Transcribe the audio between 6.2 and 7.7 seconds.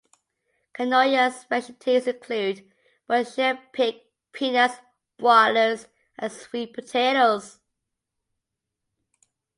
sweet potatoes.